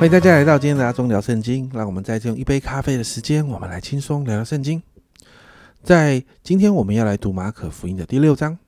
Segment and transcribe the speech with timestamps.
[0.00, 1.70] 欢迎大家来到今天的阿忠聊圣经。
[1.74, 4.82] 让我们在这用一杯咖啡的时间，我们来轻松聊聊圣经。
[5.82, 8.58] 在今天我们要来读马可福音的第六章，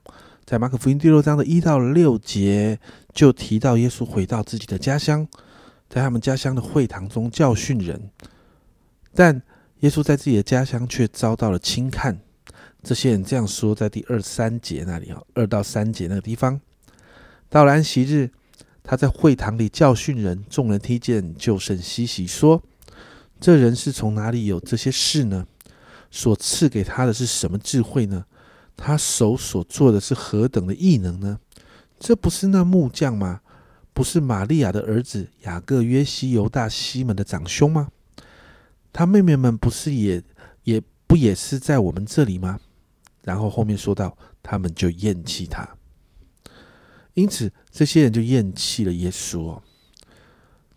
[0.45, 2.79] 在马可福音第六章的一到六节，
[3.15, 5.27] 就提到耶稣回到自己的家乡，
[5.89, 8.11] 在他们家乡的会堂中教训人。
[9.14, 9.41] 但
[9.80, 12.20] 耶稣在自己的家乡却遭到了轻看。
[12.83, 16.61] 这些人这样说，在第二三节那里啊，二到三节那个地方，
[17.48, 18.28] 到了安息日。
[18.82, 22.62] 他在会堂里教训人，众人听见就甚稀奇，说
[23.41, 25.46] ：“这人是从哪里有这些事呢？
[26.10, 28.27] 所赐给他的是什么智慧呢？
[28.77, 31.38] 他手所做的是何等的异能呢？
[31.98, 33.41] 这不是那木匠吗？
[33.95, 37.88] 不是玛利亚的儿子雅各、约西、犹大、西门的长兄吗？
[38.92, 40.22] 他妹妹们不是也
[40.64, 42.58] 也不也是在我们这里吗？”
[43.22, 45.69] 然后后面说到，他们就厌弃他。
[47.14, 49.62] 因此，这些人就厌弃了耶稣哦。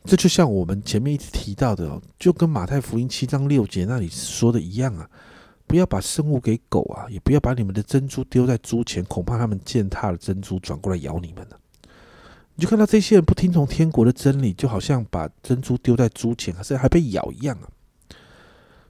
[0.03, 5.09] 这就像我们前面一直提到的哦，就跟马太福音七章六节那里说的一样啊，
[5.66, 11.59] 不要把生物给狗啊，也不要把你们的珍珠丢在猪前，恐怕他们践踏了珍珠，转过来咬你们了。
[12.53, 17.67] 你就看到这些人不听从天国的真理，就好像把珍珠丢在猪前，还是还被咬一样啊。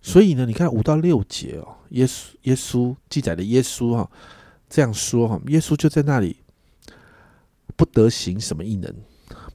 [0.01, 4.11] 所以呢，你看五到六节哦，耶稣耶稣记载的耶稣哈
[4.69, 6.35] 这样说哈，耶稣就在那里。
[7.76, 8.94] 不得行什么异能，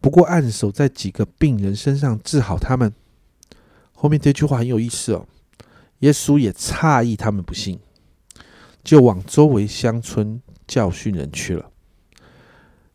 [0.01, 2.93] 不过按手在几个病人身上治好他们。
[3.93, 5.27] 后面这句话很有意思哦。
[6.01, 7.79] 耶稣也诧异他们不信，
[8.83, 11.71] 就往周围乡村教训人去了。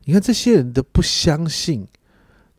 [0.05, 1.87] 你看这些人的不相信，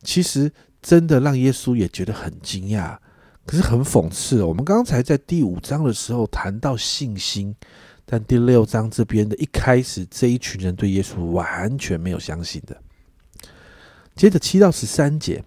[0.03, 0.51] 其实
[0.81, 2.97] 真的让耶稣也觉得很惊讶。
[3.45, 7.55] 可是很讽刺，我们刚才在第五章的时候谈到信心。
[8.09, 12.81] 但第六章这边的一开始，这一群人对耶稣完全没有相信的。
[14.15, 15.43] 接着七到十三节，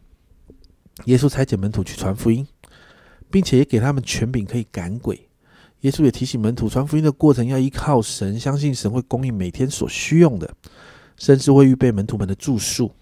[1.06, 2.46] 耶稣差遣门徒去传福音，
[3.30, 5.26] 并且也给他们权柄可以赶鬼。
[5.80, 10.54] 耶稣也提醒门徒，传福音的过程要依靠神，相信神会供应每天所需用的，
[11.16, 12.92] 甚至会预备门徒们的住宿。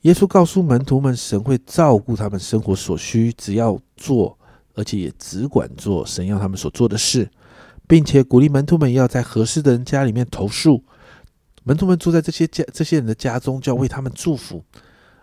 [0.00, 4.36] 耶稣告诉门徒们，神会照顾他们生活所需，只要做，
[4.74, 7.30] 而且也只管做神要他们所做的事。
[7.88, 10.84] 并且鼓励门徒们要在合适的人家里面投宿，
[11.64, 14.62] 门徒们住在这些家这些人的家中，就要为他们祝福。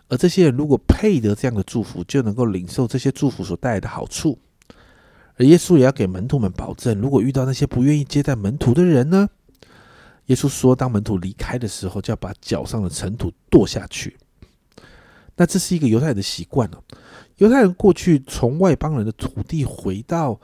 [0.07, 4.37] 而这些人如果配得这样的祝福，就能够领受这些祝福所带来的好处。
[5.37, 9.29] 而耶稣也要给门徒们保证，如果遇到那些不愿意接待门徒的人呢？
[10.27, 14.17] 耶稣说，当门徒离开的时候，就要把脚上的尘土跺下去。
[15.38, 16.81] 那这是一个犹太人的习惯了。
[17.38, 20.40] 犹太人过去从外邦人的土地回到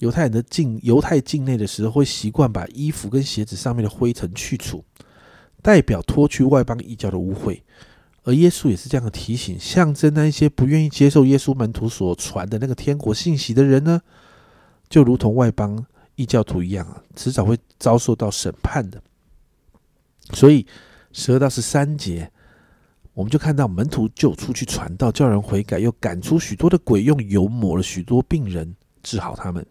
[0.00, 4.84] 犹太人的境犹太境内的时候，会习惯把衣服跟鞋子上面的灰尘去除，
[5.62, 7.60] 代表脱去外邦异教的污秽。
[8.24, 14.02] 而耶稣也是这样的提醒，象征那一些不愿意接受耶稣门徒所传的那个天国信息的人呢，
[14.88, 15.86] 就如同外邦
[16.16, 19.00] 异教徒一样啊，迟早会遭受到审判的。
[20.32, 20.66] 所以
[21.12, 22.32] 十二到十三节。
[23.14, 29.64] 我们就看到门徒就出去传道，叫人悔改，又赶出许多的鬼，用油抹了许多病人，治好他们。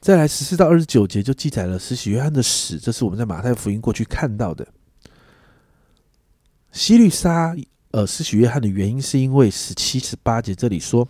[0.00, 4.68] 再来十四到二十九节就记载了施洗约翰的死，这是我们在马太福音过去看到的。
[6.70, 7.56] 希律杀
[7.90, 11.08] 呃施洗约翰的原因，是因为十七十八节这里说，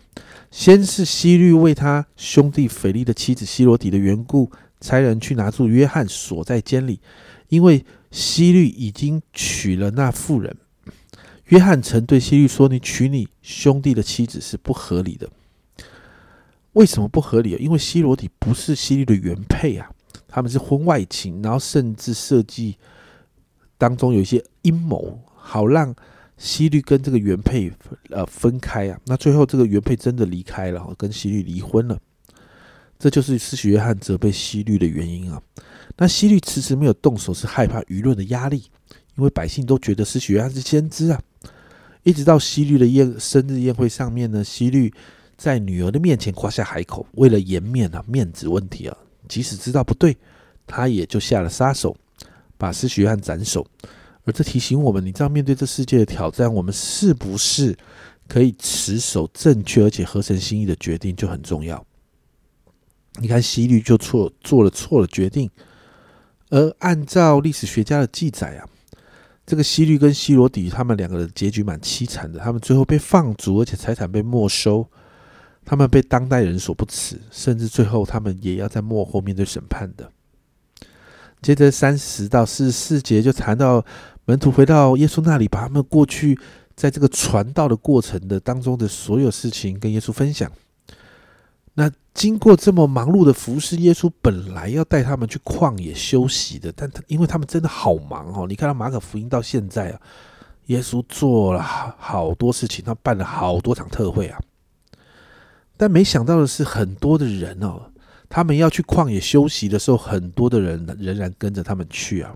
[0.49, 7.01] 先是希律为他兄弟腓力的妻子希罗底的缘故，差人去拿住约翰，锁在监里，
[7.49, 10.55] 因为希律已经娶了那妇人。
[11.49, 15.27] 约翰曾对希律说：“你娶你兄弟的妻子是不合理的。
[16.73, 17.57] 为什么不合理啊？
[17.59, 19.89] 因为希罗底不是希律的原配啊，
[20.27, 22.77] 他们是婚外情，然后甚至设计
[23.79, 25.93] 当中有一些阴谋，好让
[26.37, 27.71] 希律跟这个原配
[28.11, 28.99] 呃分开啊。
[29.07, 31.97] 那最后这个原配真的离开了，跟希律离婚了。
[32.99, 35.41] 这就是施洗约翰责备希律的原因啊。
[35.97, 38.65] 那希律迟迟没有动手，是害怕舆论的压力，
[39.15, 41.19] 因为百姓都觉得施洗约翰是先知啊。”
[42.03, 44.93] 一直到西律的宴生日宴会上面呢，西律
[45.37, 48.97] 在女儿的面前夸下海口，为了颜面啊，面子问题啊，
[49.27, 50.15] 即使知道不对，
[50.65, 51.95] 他也就下了杀手，
[52.57, 53.65] 把施许汉斩首。
[54.23, 57.77] 而这提醒我们，你知道面对这世界的挑战，我们是不是
[58.27, 61.85] 可以持守正确而且合神心意的决定就很重要。
[63.19, 65.49] 你看西律就错做了错了决定，
[66.49, 68.67] 而按照历史学家的记载啊。
[69.49, 72.37] 这个希律跟希罗底，他们两个人结局蛮凄惨的。
[72.37, 74.87] 他们最后被放逐，而且财产被没收。
[75.65, 80.11] 他们被当代人所不齿，甚至最后他们也要在幕后面对审判的。
[81.41, 83.83] 接着三十到四十四节就谈到
[84.25, 86.37] 门徒回到耶稣那里，把他们过去
[86.75, 90.51] 在这个传道的过程的当中的所有事情跟耶稣分享。
[91.79, 98.45] 那经过这么忙碌的服侍，耶稣本来要带他们去旷野休息的，但他因为他们真的好忙哦。
[98.49, 100.01] 你看到马可福音到现在啊，
[100.65, 104.37] 耶稣做了好多事情，他办了好多场特会啊。
[105.77, 107.89] 但没想到的是，很多的人哦，
[108.27, 112.35] 他们要去旷野休息的时候，很多的人仍然跟着他们去啊。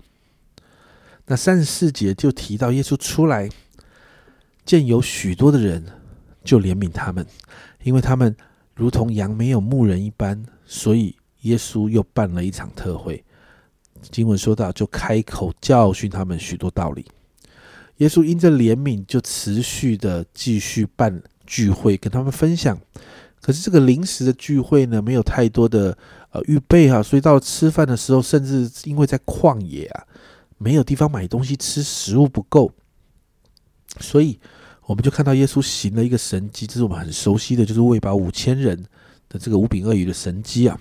[1.26, 3.50] 那三十四节就提到耶稣出来，
[4.64, 5.84] 见有许多的人，
[6.42, 7.26] 就怜悯他们，
[7.82, 8.34] 因为他们。
[8.74, 13.24] 如同羊没有牧人一般，所以耶稣又办了一场特会。
[14.10, 17.06] 经文说到，就开口教训他们许多道理。
[17.98, 22.76] 耶稣因着怜悯，就持续的继续办聚会，跟他们分享。
[23.40, 25.96] 可是这个临时的聚会呢，没有太多的
[26.32, 30.04] 呃预备啊，所以到吃饭的时候，甚至因为在旷野啊，
[30.58, 32.72] 没有地方买东西吃，食物不够，
[34.00, 34.40] 所以。
[34.86, 38.84] 我们就看到耶稣行了一个神迹，这是我们很熟悉的，就是喂饱五千人
[39.28, 40.78] 的这个五饼鳄鱼的神迹啊。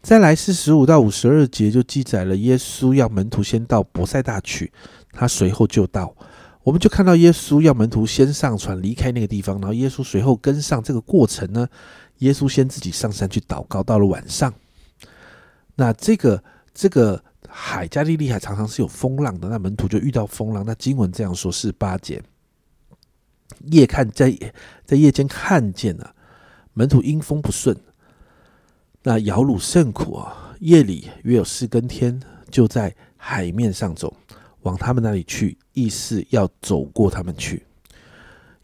[0.00, 4.72] 再来四十五到五十二节就记载了耶稣要门徒先到博塞大去，
[5.12, 6.14] 他随后就到。
[6.64, 10.82] 我们就看到耶稣要门徒先上船离开那个地方，然后耶稣随后跟上。
[10.82, 11.68] 这个过程呢，
[12.18, 13.82] 耶稣先自己上山去祷告。
[13.82, 14.52] 到了晚上，
[15.74, 16.42] 那这个
[16.72, 20.64] 这个海加利利海常常是有风浪的，那门徒就遇到风浪。
[20.64, 22.22] 那经文这样说：是八节。
[23.70, 24.36] 夜看在
[24.84, 26.14] 在夜间看见了
[26.74, 27.76] 门徒因风不顺，
[29.02, 30.54] 那摇橹甚苦啊！
[30.60, 32.20] 夜里约有四更天，
[32.50, 34.14] 就在海面上走，
[34.62, 37.64] 往他们那里去，意思要走过他们去。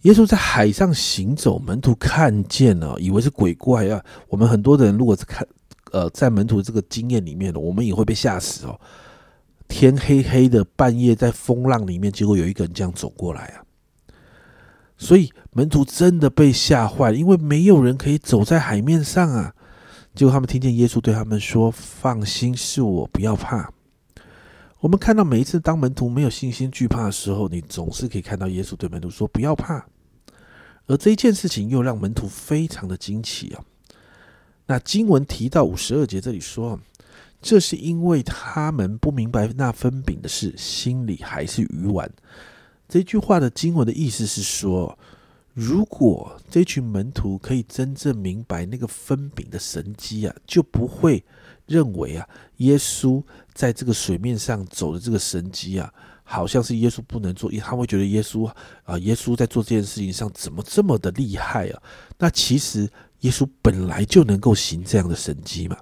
[0.02, 4.04] 耶稣在海上行走，门徒看见了，以为是鬼怪啊！
[4.28, 5.46] 我们很多人如果是看
[5.90, 8.80] 呃在门徒这个经验里面的，我们也会被吓死哦。
[9.66, 13.64] 天黑黑的，半夜在风浪里面，结果有一个人这样走过来啊！
[14.98, 19.54] 所以门徒真的被吓坏了，因为没有人可以走在海面上啊。
[20.14, 23.72] 结果他们听见耶稣对他们说：“放心，是我，不要怕。”
[24.80, 29.86] 我们看到每一次当门徒没有信心、惧怕的时候，你总是可以看到耶稣对门徒说：“不要怕。”
[30.86, 33.62] 而这一件事情又让门徒非常的惊奇啊。
[34.66, 36.80] 那经文提到五十二节这里说
[37.40, 42.10] ：“这是因为他们不明白那分饼的事，心里还是鱼丸。”
[42.88, 44.98] 这句话的经文的意思是说，
[45.52, 51.22] 如果这群门徒可以真正明白那个分饼的神机啊，就不会
[51.66, 52.26] 认为啊，
[52.56, 55.92] 耶稣在这个水面上走的这个神机啊，
[56.24, 58.50] 好像是耶稣不能做，他会觉得耶稣
[58.84, 61.82] 啊，耶稣在做这件事情上怎么这么的厉害啊？
[62.16, 62.88] 那其实
[63.20, 65.76] 耶稣本来就能够行这样的神机嘛。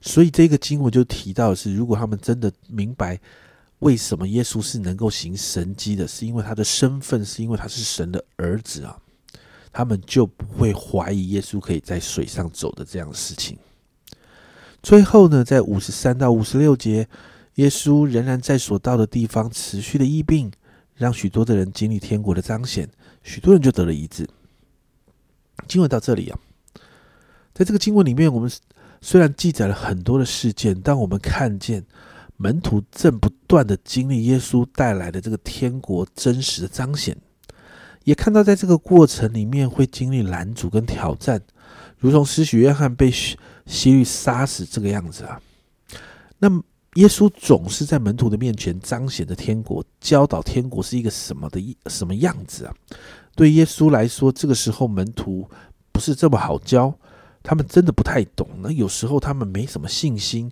[0.00, 3.18] 所以这个经文就提到是，如果他们真的明白。
[3.82, 6.06] 为什么耶稣是能够行神迹的？
[6.06, 8.96] 是因为他的身份，是因为他是神的儿子啊！
[9.72, 13.58] 他们就不会怀疑耶稣可以在水上走的这样的事情。
[14.84, 17.08] 最后呢，在五十三到五十六节，
[17.56, 20.52] 耶稣仍然在所到的地方持续的疫病，
[20.94, 22.88] 让许多的人经历天国的彰显，
[23.24, 24.28] 许多人就得了医治。
[25.66, 26.38] 经文到这里啊，
[27.52, 28.48] 在这个经文里面，我们
[29.00, 31.84] 虽然记载了很多的事件，但我们看见。
[32.42, 37.16] 门徒正不断的经历耶稣带来的这个天国真实的彰显，
[38.02, 41.40] 也看到在这个过程里面会经历拦阻跟挑战，
[41.98, 43.08] 如同施洗约翰被
[43.64, 45.40] 西律杀死这个样子啊。
[46.40, 46.50] 那
[46.94, 52.74] 耶稣总是在门徒的面前彰显着天国，教导天国是一个什么的什么样子啊？
[53.36, 55.48] 对耶稣来说，这个时候门徒
[55.92, 56.92] 不是这么好教，
[57.40, 58.48] 他们真的不太懂。
[58.58, 60.50] 那有时候他们没什么信心。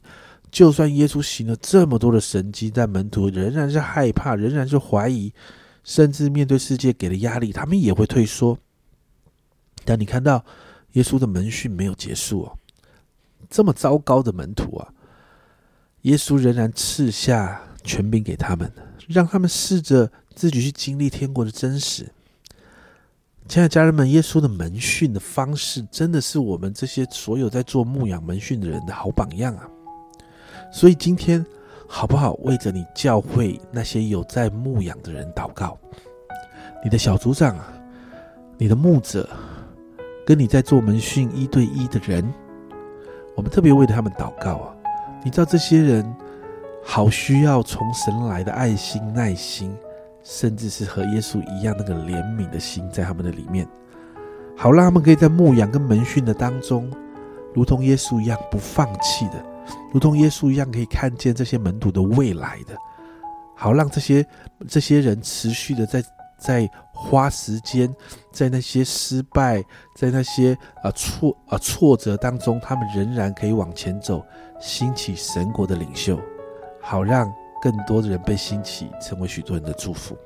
[0.50, 5.32] 就算耶稣行了这么多的神迹，但门徒仍然是害怕，仍然是怀疑，
[5.84, 8.58] 甚至面对世界给的压力，他们也会退缩。
[9.84, 10.44] 但你看到
[10.92, 12.58] 耶稣的门训没有结束哦，
[13.48, 14.92] 这么糟糕的门徒啊，
[16.02, 18.72] 耶稣仍然赐下权柄给他们，
[19.08, 22.12] 让他们试着自己去经历天国的真实。
[23.48, 29.68] 亲爱的家人们，耶稣的门训的方式，真的是我们这些所有在做牧养门训的人的好榜样啊！
[30.72, 31.44] 所以今天
[31.88, 35.76] 好不好为着你教会那些有在牧养的人祷告？
[36.82, 37.72] 你的小组长啊，
[38.56, 39.28] 你的牧者，
[40.24, 42.24] 跟你在做门训一对一的人，
[43.34, 44.76] 我们特别为他们祷告啊！
[45.24, 46.14] 你知道这些人
[46.82, 49.76] 好需要从神来的爱心、耐心，
[50.22, 53.66] 甚至是和耶稣一样那个怜悯的心在他们的里面，
[54.56, 56.90] 好让他们可以在牧养跟门训的当中，
[57.52, 59.49] 如同耶稣一样不放弃的。
[59.92, 62.76] 如同耶稣一样，可以看见这些门徒的未来的，
[63.56, 64.24] 好让这些
[64.68, 66.02] 这些人持续的在
[66.38, 67.94] 在花时间
[68.32, 69.62] 在那些失败，
[69.96, 74.24] 在那些啊挫啊挫折当中，他们仍然可以往前走，
[74.60, 76.18] 兴起神国的领袖，
[76.80, 80.16] 好让更多的人被兴起，成为许多人的祝福。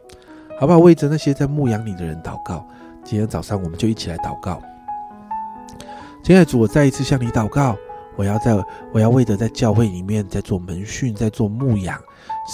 [0.60, 0.78] 好不好？
[0.78, 2.64] 为着那些在牧养你的人祷告。
[3.02, 4.62] 今天早上我们就一起来祷告。
[6.22, 7.76] 亲爱的主，我再一次向你祷告，
[8.16, 8.54] 我要在
[8.92, 12.00] 我要为着在教会里面在做门训，在做牧养，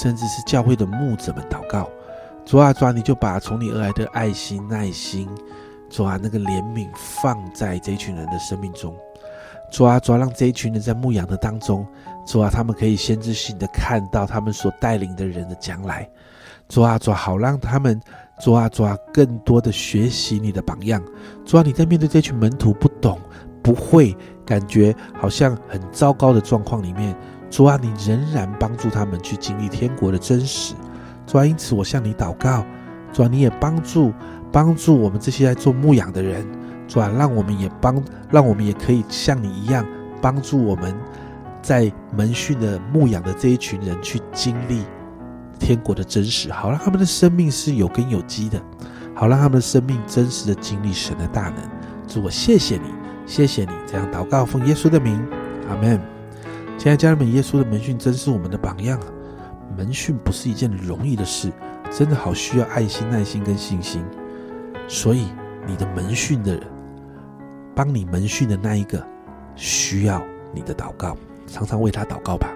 [0.01, 1.89] 甚至是教会的牧者们祷告。
[2.45, 5.29] 主啊，主啊，你就把从你而来的爱心、耐心，
[5.89, 6.89] 主啊，那个怜悯
[7.23, 8.95] 放在这一群人的生命中。
[9.71, 11.87] 主啊，主啊，让这一群人在牧养的当中，
[12.27, 16.09] 主啊，他们可以先知性的看到他们所带领的人的将来。
[16.69, 18.01] 主啊，主好让他们，
[18.41, 21.01] 主啊，主啊，更多的学习你的榜样。
[21.45, 23.19] 主啊，你在面对这群门徒不懂、
[23.63, 27.15] 不会，感觉好像很糟糕的状况里面，
[27.51, 30.75] 主啊，你仍然帮助他们去经历天国的真实。
[31.27, 32.65] 主啊，因此我向你祷告，
[33.13, 34.13] 主啊，你也帮助
[34.51, 36.47] 帮助我们这些在做牧养的人，
[36.89, 39.87] 主啊，让我们也帮，让我们也可以像你一样，
[40.21, 40.95] 帮助我们
[41.63, 44.85] 在门训的牧养的这一群人去经历。
[45.59, 48.59] 天国的真实，好让他们的生命是有根有基的，
[49.15, 51.57] 好让他们的生命真实的经历神的大能。
[52.09, 52.85] 主，我谢谢你，
[53.31, 55.25] 谢谢你这样祷告，奉耶稣的名，
[55.69, 56.01] 阿门。
[56.77, 59.07] 亲爱家人们，耶稣的门训真是我们的榜样啊。
[59.79, 61.49] 门训不是一件容易的事，
[61.93, 64.05] 真的好需要爱心、耐心跟信心。
[64.89, 65.29] 所以，
[65.65, 66.63] 你的门训的人，
[67.73, 69.01] 帮你门训的那一个，
[69.55, 70.21] 需要
[70.53, 72.49] 你的祷告，常常为他祷告吧。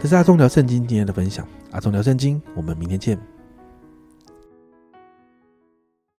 [0.00, 1.46] 这是阿忠聊圣经今天的分享。
[1.70, 3.16] 阿忠聊圣经，我们明天见。